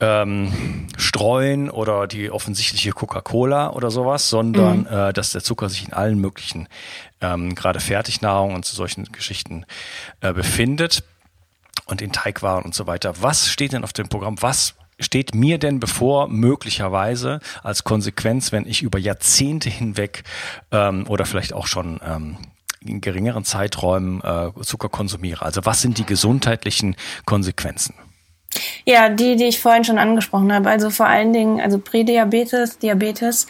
[0.00, 4.86] ähm, streuen oder die offensichtliche Coca-Cola oder sowas, sondern mhm.
[4.86, 6.66] äh, dass der Zucker sich in allen möglichen,
[7.20, 9.66] ähm, gerade Fertignahrung und zu solchen Geschichten
[10.22, 11.04] äh, befindet
[11.84, 13.20] und in Teigwaren und so weiter.
[13.20, 14.40] Was steht denn auf dem Programm?
[14.40, 20.24] Was steht mir denn bevor, möglicherweise als Konsequenz, wenn ich über Jahrzehnte hinweg
[20.72, 22.38] ähm, oder vielleicht auch schon ähm,
[22.80, 25.44] in geringeren Zeiträumen äh, Zucker konsumiere?
[25.44, 27.94] Also was sind die gesundheitlichen Konsequenzen?
[28.84, 30.70] Ja, die, die ich vorhin schon angesprochen habe.
[30.70, 33.46] Also vor allen Dingen, also Prädiabetes, Diabetes,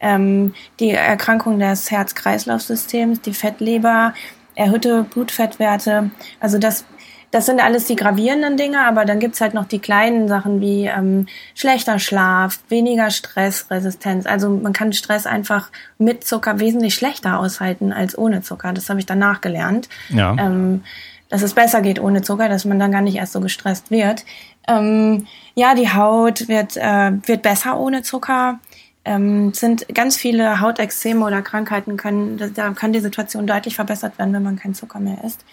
[0.00, 4.14] ähm, die Erkrankung des Herz-Kreislauf-Systems, die Fettleber,
[4.54, 6.10] erhöhte Blutfettwerte.
[6.40, 6.84] Also das
[7.30, 10.86] das sind alles die gravierenden Dinge, aber dann gibt's halt noch die kleinen Sachen wie
[10.86, 14.26] ähm, schlechter Schlaf, weniger Stressresistenz.
[14.26, 18.72] Also man kann Stress einfach mit Zucker wesentlich schlechter aushalten als ohne Zucker.
[18.72, 19.88] Das habe ich danach gelernt.
[20.08, 20.34] Ja.
[20.38, 20.82] Ähm,
[21.28, 24.24] dass es besser geht ohne Zucker, dass man dann gar nicht erst so gestresst wird.
[24.66, 28.58] Ähm, ja, die Haut wird, äh, wird besser ohne Zucker.
[29.04, 34.32] Ähm, sind ganz viele Hautexzeme oder Krankheiten können, da kann die Situation deutlich verbessert werden,
[34.32, 35.44] wenn man kein Zucker mehr isst.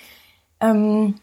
[0.62, 1.16] Ähm,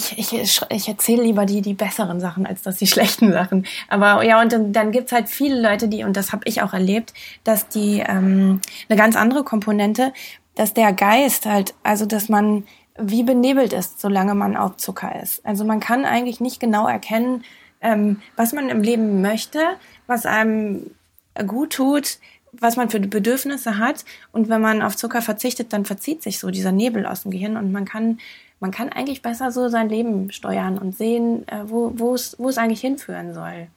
[0.00, 3.66] ich, ich, ich erzähle lieber die, die besseren Sachen, als dass die schlechten Sachen.
[3.88, 6.72] Aber ja, und dann, dann gibt's halt viele Leute, die, und das habe ich auch
[6.72, 10.12] erlebt, dass die ähm, eine ganz andere Komponente,
[10.54, 12.64] dass der Geist halt, also dass man
[12.98, 15.44] wie benebelt ist, solange man auf Zucker ist.
[15.46, 17.44] Also man kann eigentlich nicht genau erkennen,
[17.80, 19.60] ähm, was man im Leben möchte,
[20.06, 20.90] was einem
[21.46, 22.18] gut tut,
[22.52, 24.04] was man für Bedürfnisse hat.
[24.32, 27.56] Und wenn man auf Zucker verzichtet, dann verzieht sich so dieser Nebel aus dem Gehirn
[27.56, 28.18] und man kann
[28.60, 32.58] man kann eigentlich besser so sein Leben steuern und sehen, äh, wo, es, wo es
[32.58, 33.68] eigentlich hinführen soll.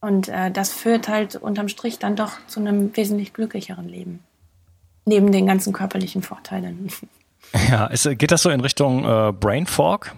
[0.00, 4.20] Und äh, das führt halt unterm Strich dann doch zu einem wesentlich glücklicheren Leben.
[5.06, 6.90] Neben den ganzen körperlichen Vorteilen.
[7.68, 10.12] Ja, ist, geht das so in Richtung äh, Brain Fog?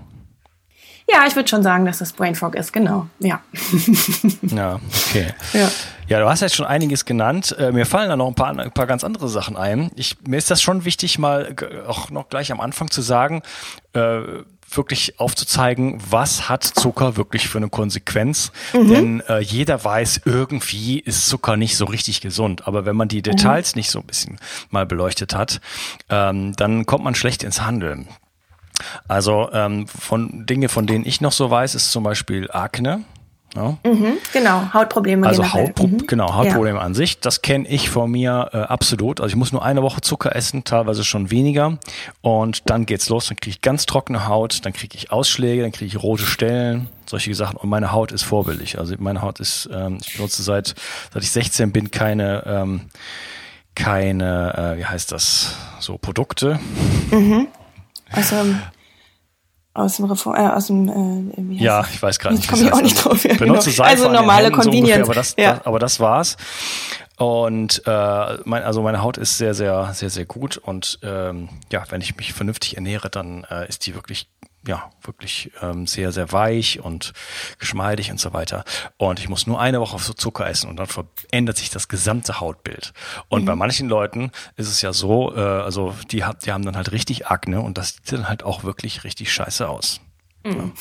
[1.09, 3.07] Ja, ich würde schon sagen, dass das Brain Fog ist, genau.
[3.19, 3.41] Ja.
[4.43, 5.29] Ja, okay.
[5.53, 5.71] Ja.
[6.09, 7.57] Ja, du hast jetzt schon einiges genannt.
[7.59, 9.91] Äh, mir fallen da noch ein paar, ein paar ganz andere Sachen ein.
[9.95, 11.55] Ich, mir ist das schon wichtig, mal
[11.87, 13.41] auch noch gleich am Anfang zu sagen,
[13.95, 14.21] äh,
[14.77, 18.53] wirklich aufzuzeigen, was hat Zucker wirklich für eine Konsequenz.
[18.73, 18.89] Mhm.
[18.89, 22.67] Denn äh, jeder weiß, irgendwie ist Zucker nicht so richtig gesund.
[22.67, 23.79] Aber wenn man die Details mhm.
[23.79, 24.39] nicht so ein bisschen
[24.71, 25.61] mal beleuchtet hat,
[26.09, 28.09] ähm, dann kommt man schlecht ins Handeln.
[29.09, 33.05] Also ähm, von Dinge, von denen ich noch so weiß, ist zum Beispiel Akne.
[33.55, 33.77] Ja.
[33.85, 35.27] Mhm, genau, Hautprobleme.
[35.27, 36.07] Also Hautpro mhm.
[36.07, 36.85] genau, Hautprobleme ja.
[36.85, 39.21] an sich, das kenne ich von mir äh, absolut.
[39.21, 41.79] Also ich muss nur eine Woche Zucker essen, teilweise schon weniger.
[42.23, 45.73] Und dann geht's los, dann kriege ich ganz trockene Haut, dann kriege ich Ausschläge, dann
[45.73, 47.57] kriege ich rote Stellen, solche Sachen.
[47.57, 48.79] Und meine Haut ist vorbildlich.
[48.79, 50.75] Also meine Haut ist, ähm, ich benutze seit,
[51.13, 52.81] seit ich 16 bin keine, ähm,
[53.75, 56.59] keine, äh, wie heißt das, so Produkte.
[57.11, 57.49] Mhm.
[58.13, 58.37] Also
[59.75, 62.45] aus dem Reform, äh, aus dem äh, ja, ich weiß gerade nicht.
[62.45, 63.25] Ich komme auch nicht drauf.
[63.25, 63.85] Ja, benutze genau.
[63.85, 65.07] also normale Convenience.
[65.07, 65.53] So ungefähr, aber das, ja.
[65.55, 66.37] das, aber das war's.
[67.17, 70.57] Und äh, mein, also meine Haut ist sehr, sehr, sehr, sehr gut.
[70.57, 74.29] Und ähm, ja, wenn ich mich vernünftig ernähre, dann äh, ist die wirklich
[74.67, 77.13] ja, wirklich ähm, sehr, sehr weich und
[77.59, 78.65] geschmeidig und so weiter.
[78.97, 81.89] Und ich muss nur eine Woche auf so Zucker essen und dann verändert sich das
[81.89, 82.93] gesamte Hautbild.
[83.29, 83.47] Und mhm.
[83.47, 87.27] bei manchen Leuten ist es ja so, äh, also die, die haben dann halt richtig
[87.27, 90.01] Akne und das sieht dann halt auch wirklich richtig scheiße aus.
[90.45, 90.73] Mhm.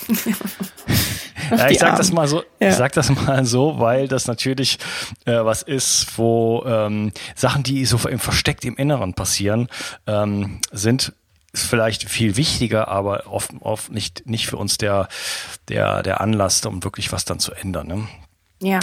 [1.50, 1.58] Ja.
[1.58, 2.70] ja, ich sag das mal so, ja.
[2.70, 4.78] ich sag das mal so, weil das natürlich
[5.26, 9.68] äh, was ist, wo ähm, Sachen, die so im versteckt im Inneren passieren,
[10.08, 11.14] ähm, sind
[11.54, 15.08] ist vielleicht viel wichtiger, aber oft, oft nicht, nicht für uns der,
[15.68, 17.88] der, der Anlass, um wirklich was dann zu ändern.
[17.88, 18.08] Ne?
[18.60, 18.80] Ja.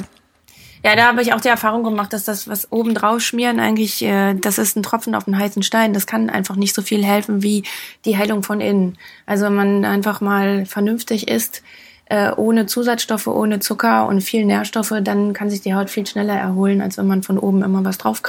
[0.84, 4.00] Ja, da habe ich auch die Erfahrung gemacht, dass das, was oben drauf schmieren, eigentlich,
[4.02, 5.92] äh, das ist ein Tropfen auf den heißen Stein.
[5.92, 7.64] Das kann einfach nicht so viel helfen wie
[8.04, 8.96] die Heilung von innen.
[9.26, 11.62] Also wenn man einfach mal vernünftig isst,
[12.04, 16.34] äh, ohne Zusatzstoffe, ohne Zucker und viel Nährstoffe, dann kann sich die Haut viel schneller
[16.34, 18.22] erholen, als wenn man von oben immer was drauf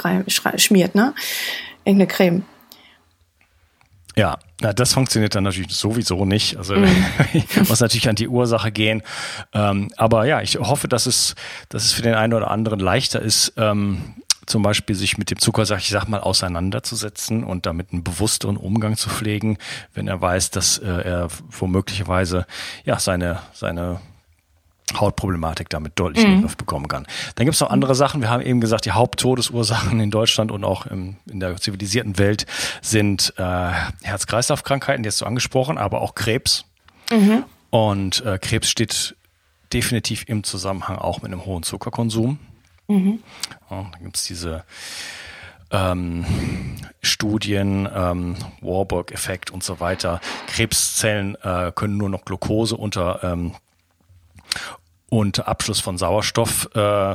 [0.56, 1.14] schmiert, ne?
[1.84, 2.42] Irgendeine Creme.
[4.20, 6.58] Ja, na, das funktioniert dann natürlich sowieso nicht.
[6.58, 7.06] Also mhm.
[7.68, 9.02] muss natürlich an die Ursache gehen.
[9.54, 11.34] Ähm, aber ja, ich hoffe, dass es,
[11.70, 15.38] dass es für den einen oder anderen leichter ist, ähm, zum Beispiel sich mit dem
[15.38, 19.56] Zucker, sag ich sag mal, auseinanderzusetzen und damit einen bewussteren Umgang zu pflegen,
[19.94, 21.28] wenn er weiß, dass äh, er
[21.58, 22.44] womöglicherweise
[22.84, 24.00] ja seine seine
[24.94, 26.42] Hautproblematik damit deutlich in den mhm.
[26.42, 27.06] Griff bekommen kann.
[27.34, 28.20] Dann gibt es noch andere Sachen.
[28.20, 32.46] Wir haben eben gesagt, die Haupttodesursachen in Deutschland und auch im, in der zivilisierten Welt
[32.82, 33.42] sind äh,
[34.02, 36.64] Herz-Kreislauf-Krankheiten, die hast du angesprochen, aber auch Krebs.
[37.10, 37.44] Mhm.
[37.70, 39.16] Und äh, Krebs steht
[39.72, 42.38] definitiv im Zusammenhang auch mit einem hohen Zuckerkonsum.
[42.88, 43.20] Mhm.
[43.70, 44.64] Ja, dann gibt es diese
[45.70, 46.24] ähm,
[47.02, 50.20] Studien, ähm, Warburg-Effekt und so weiter.
[50.48, 53.54] Krebszellen äh, können nur noch Glucose unter ähm,
[55.10, 57.14] und Abschluss von Sauerstoff äh,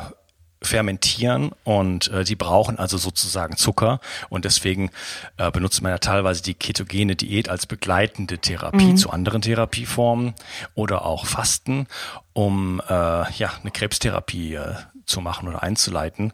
[0.62, 4.89] fermentieren und äh, die brauchen also sozusagen Zucker und deswegen
[5.38, 8.97] äh, benutzt man ja teilweise die ketogene Diät als begleitende Therapie mhm.
[8.97, 10.34] zu anderen Therapieformen
[10.73, 11.88] oder auch Fasten,
[12.34, 16.34] um äh, ja eine Krebstherapie äh, zu machen oder einzuleiten,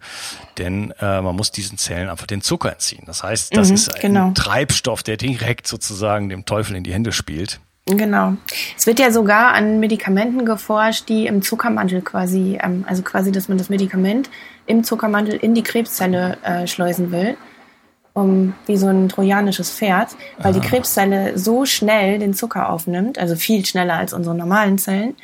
[0.58, 3.04] denn äh, man muss diesen Zellen einfach den Zucker entziehen.
[3.06, 4.32] Das heißt, das mhm, ist ein genau.
[4.32, 7.60] Treibstoff, der direkt sozusagen dem Teufel in die Hände spielt.
[7.86, 8.34] Genau.
[8.78, 13.48] Es wird ja sogar an Medikamenten geforscht, die im Zuckermantel quasi, ähm, also quasi, dass
[13.48, 14.30] man das Medikament
[14.68, 17.38] im Zuckermantel in die Krebszelle äh, schleusen will,
[18.14, 20.60] um wie so ein trojanisches Pferd, weil Aha.
[20.60, 25.16] die Krebszelle so schnell den Zucker aufnimmt, also viel schneller als unsere normalen Zellen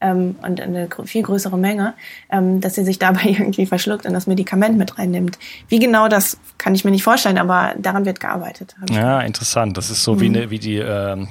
[0.00, 1.92] ähm, und eine viel größere Menge,
[2.30, 5.38] ähm, dass sie sich dabei irgendwie verschluckt und das Medikament mit reinnimmt.
[5.68, 8.74] Wie genau das kann ich mir nicht vorstellen, aber daran wird gearbeitet.
[8.90, 9.76] Ja, interessant.
[9.76, 10.20] Das ist so mhm.
[10.20, 11.28] wie, eine, wie die ähm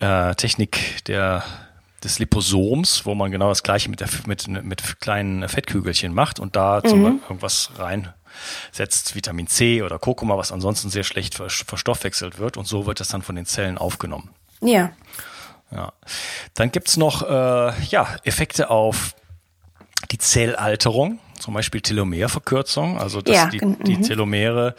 [0.00, 1.42] äh, Technik der
[2.04, 6.54] des Liposoms, wo man genau das gleiche mit, der, mit, mit kleinen Fettkügelchen macht und
[6.54, 7.20] da mhm.
[7.28, 13.00] irgendwas reinsetzt, Vitamin C oder Kurkuma, was ansonsten sehr schlecht verstoffwechselt wird und so wird
[13.00, 14.30] das dann von den Zellen aufgenommen.
[14.60, 14.92] Ja.
[15.70, 15.92] Ja.
[16.54, 19.14] Dann gibt's noch äh, ja, Effekte auf
[20.10, 24.02] die Zellalterung zum Beispiel Telomerverkürzung, also dass ja, die, die mhm.
[24.02, 24.74] Telomere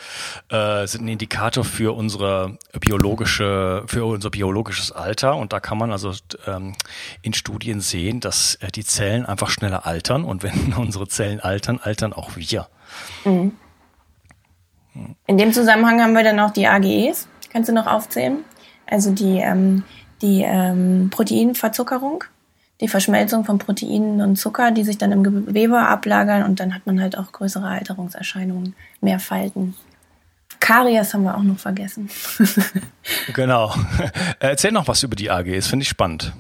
[0.50, 5.92] äh, sind ein Indikator für unsere biologische, für unser biologisches Alter und da kann man
[5.92, 6.14] also
[6.48, 6.74] ähm,
[7.22, 11.80] in Studien sehen, dass äh, die Zellen einfach schneller altern und wenn unsere Zellen altern,
[11.82, 12.68] altern auch wir.
[13.26, 13.54] Mhm.
[15.28, 17.28] In dem Zusammenhang haben wir dann auch die AGEs.
[17.52, 18.44] Kannst du noch aufzählen?
[18.88, 19.84] Also die, ähm,
[20.22, 22.24] die ähm, Proteinverzuckerung
[22.82, 26.86] die Verschmelzung von Proteinen und Zucker, die sich dann im Gewebe ablagern und dann hat
[26.86, 29.76] man halt auch größere Alterungserscheinungen, mehr Falten.
[30.60, 32.10] Karies haben wir auch noch vergessen.
[33.34, 33.74] genau.
[34.40, 36.34] Erzähl noch was über die AGs, finde ich spannend.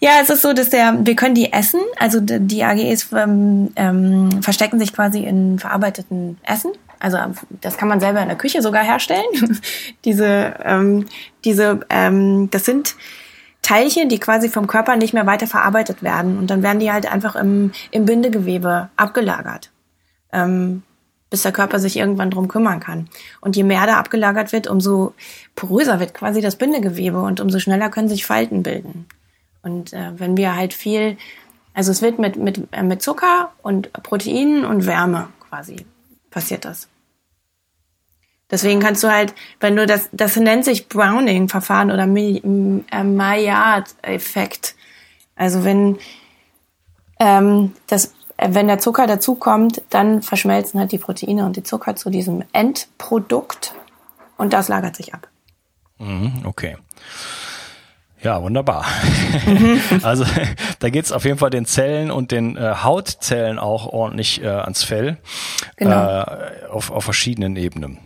[0.00, 4.42] Ja, es ist so, dass der, wir können die essen, also die AGEs ähm, ähm,
[4.42, 6.72] verstecken sich quasi in verarbeiteten Essen.
[6.98, 7.18] Also
[7.62, 9.24] das kann man selber in der Küche sogar herstellen.
[10.04, 11.06] diese, ähm,
[11.44, 12.96] diese, ähm, das sind
[13.62, 16.38] Teilchen, die quasi vom Körper nicht mehr weiter verarbeitet werden.
[16.38, 19.70] Und dann werden die halt einfach im, im Bindegewebe abgelagert.
[20.32, 20.82] Ähm,
[21.30, 23.08] bis der Körper sich irgendwann drum kümmern kann.
[23.40, 25.14] Und je mehr da abgelagert wird, umso
[25.56, 29.06] poröser wird quasi das Bindegewebe und umso schneller können sich Falten bilden.
[29.62, 31.16] Und äh, wenn wir halt viel,
[31.74, 35.84] also es wird mit, mit, äh, mit Zucker und Proteinen und Wärme quasi
[36.30, 36.88] passiert das.
[38.50, 44.76] Deswegen kannst du halt, wenn du das, das nennt sich Browning-Verfahren oder äh, Maillard-Effekt.
[45.34, 45.98] Also wenn
[47.18, 51.96] ähm, das, äh, wenn der Zucker dazukommt, dann verschmelzen halt die Proteine und die Zucker
[51.96, 53.74] zu diesem Endprodukt
[54.36, 55.28] und das lagert sich ab.
[55.98, 56.76] Mhm, okay.
[58.22, 58.84] Ja, wunderbar.
[59.46, 59.80] Mhm.
[60.02, 60.24] also
[60.78, 64.84] da geht's auf jeden Fall den Zellen und den äh, Hautzellen auch ordentlich äh, ans
[64.84, 65.18] Fell
[65.76, 66.22] genau.
[66.22, 67.98] äh, auf, auf verschiedenen Ebenen.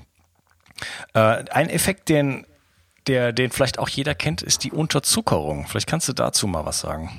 [1.15, 2.47] Äh, ein Effekt, den,
[3.07, 5.67] der, den vielleicht auch jeder kennt, ist die Unterzuckerung.
[5.67, 7.11] Vielleicht kannst du dazu mal was sagen.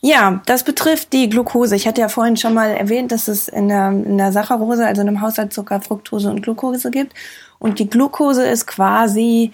[0.00, 1.74] Ja, das betrifft die Glucose.
[1.74, 5.02] Ich hatte ja vorhin schon mal erwähnt, dass es in der, in der Saccharose, also
[5.02, 7.14] in einem Haushaltszucker, Fructose und Glucose gibt.
[7.58, 9.50] Und die Glucose ist quasi,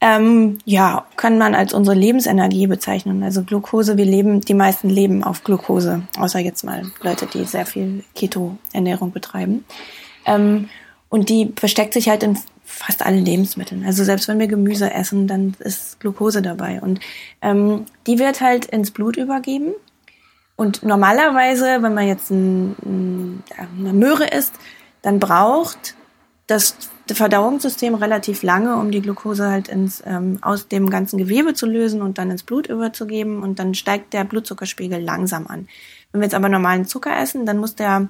[0.00, 3.24] ähm, ja, kann man als unsere Lebensenergie bezeichnen.
[3.24, 7.66] Also Glucose, wir leben, die meisten leben auf Glucose, außer jetzt mal Leute, die sehr
[7.66, 9.64] viel Keto-Ernährung betreiben.
[10.24, 10.68] Ähm,
[11.10, 13.84] und die versteckt sich halt in fast allen Lebensmitteln.
[13.84, 16.80] Also selbst wenn wir Gemüse essen, dann ist Glucose dabei.
[16.80, 17.00] Und
[17.42, 19.74] ähm, die wird halt ins Blut übergeben.
[20.54, 23.42] Und normalerweise, wenn man jetzt ein, ein,
[23.78, 24.54] eine Möhre isst,
[25.02, 25.96] dann braucht
[26.46, 26.76] das
[27.10, 32.02] Verdauungssystem relativ lange, um die Glucose halt ins, ähm, aus dem ganzen Gewebe zu lösen
[32.02, 33.42] und dann ins Blut überzugeben.
[33.42, 35.66] Und dann steigt der Blutzuckerspiegel langsam an.
[36.12, 38.08] Wenn wir jetzt aber normalen Zucker essen, dann muss der,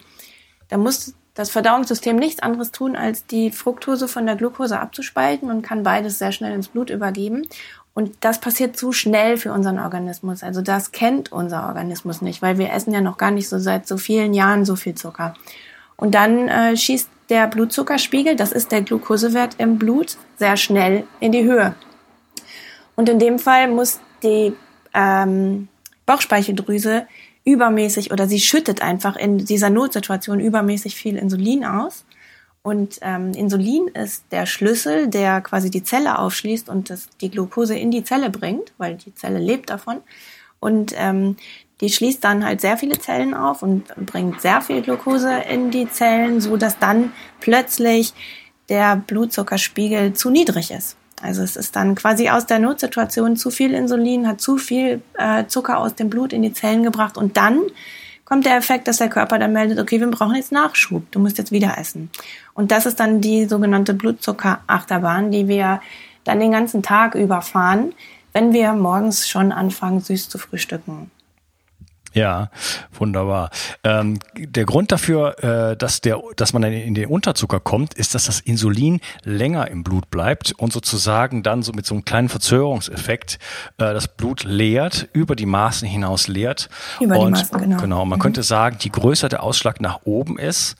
[0.69, 5.63] dann muss das Verdauungssystem nichts anderes tun, als die Fructose von der Glucose abzuspalten und
[5.63, 7.47] kann beides sehr schnell ins Blut übergeben.
[7.95, 10.43] Und das passiert zu schnell für unseren Organismus.
[10.43, 13.87] Also das kennt unser Organismus nicht, weil wir essen ja noch gar nicht so seit
[13.87, 15.35] so vielen Jahren so viel Zucker.
[15.97, 21.33] Und dann äh, schießt der Blutzuckerspiegel, das ist der Glukosewert im Blut, sehr schnell in
[21.33, 21.75] die Höhe.
[22.97, 24.53] Und in dem Fall muss die
[24.95, 25.69] ähm,
[26.07, 27.07] Bauchspeicheldrüse
[27.45, 32.05] übermäßig oder sie schüttet einfach in dieser Notsituation übermäßig viel Insulin aus.
[32.63, 37.77] Und ähm, Insulin ist der Schlüssel, der quasi die Zelle aufschließt und das, die Glucose
[37.77, 39.99] in die Zelle bringt, weil die Zelle lebt davon.
[40.61, 41.37] Und ähm,
[41.81, 45.91] die schließt dann halt sehr viele Zellen auf und bringt sehr viel Glucose in die
[45.91, 48.13] Zellen, so dass dann plötzlich
[48.69, 50.97] der Blutzuckerspiegel zu niedrig ist.
[51.23, 55.47] Also es ist dann quasi aus der Notsituation zu viel Insulin, hat zu viel äh,
[55.47, 57.61] Zucker aus dem Blut in die Zellen gebracht und dann
[58.25, 61.37] kommt der Effekt, dass der Körper dann meldet, okay, wir brauchen jetzt Nachschub, du musst
[61.37, 62.11] jetzt wieder essen.
[62.55, 65.81] Und das ist dann die sogenannte Blutzuckerachterbahn, die wir
[66.25, 67.93] dann den ganzen Tag überfahren,
[68.33, 71.11] wenn wir morgens schon anfangen, süß zu frühstücken.
[72.13, 72.51] Ja,
[72.93, 73.51] wunderbar.
[73.85, 78.25] Ähm, der Grund dafür, äh, dass, der, dass man in den Unterzucker kommt, ist, dass
[78.25, 83.39] das Insulin länger im Blut bleibt und sozusagen dann so mit so einem kleinen Verzögerungseffekt
[83.79, 86.69] äh, das Blut leert, über die Maßen hinaus leert.
[87.01, 87.77] Über und, die Maßen, genau.
[87.81, 88.23] Genau, man mhm.
[88.23, 90.77] könnte sagen, je größer der Ausschlag nach oben ist,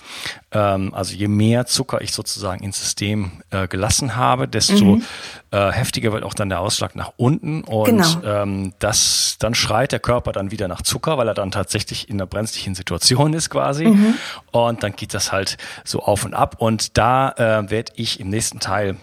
[0.53, 5.05] ähm, also je mehr Zucker ich sozusagen ins System äh, gelassen habe, desto mhm.
[5.51, 8.23] äh, heftiger wird auch dann der Ausschlag nach unten und genau.
[8.25, 12.17] ähm, das dann schreit der Körper dann wieder nach Zucker, weil er dann tatsächlich in
[12.17, 14.15] einer brenzlichen Situation ist quasi mhm.
[14.51, 18.29] und dann geht das halt so auf und ab und da äh, werde ich im
[18.29, 18.97] nächsten Teil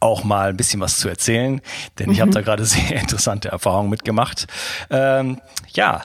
[0.00, 1.60] auch mal ein bisschen was zu erzählen,
[1.98, 2.12] denn mhm.
[2.12, 4.46] ich habe da gerade sehr interessante Erfahrungen mitgemacht.
[4.88, 5.40] Ähm,
[5.74, 6.02] ja,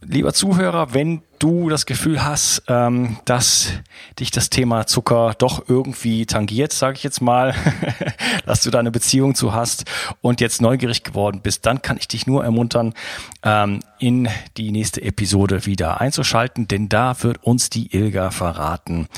[0.00, 3.72] lieber Zuhörer, wenn du das Gefühl hast, ähm, dass
[4.18, 7.54] dich das Thema Zucker doch irgendwie tangiert, sage ich jetzt mal,
[8.46, 9.84] dass du da eine Beziehung zu hast
[10.20, 12.94] und jetzt neugierig geworden bist, dann kann ich dich nur ermuntern,
[13.42, 19.08] ähm, in die nächste Episode wieder einzuschalten, denn da wird uns die Ilga verraten,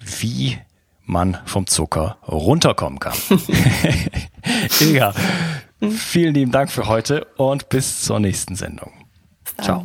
[0.00, 0.58] wie
[1.06, 3.16] man vom Zucker runterkommen kann.
[4.80, 5.14] Ilga,
[5.90, 8.92] vielen lieben Dank für heute und bis zur nächsten Sendung.
[9.60, 9.84] Ciao.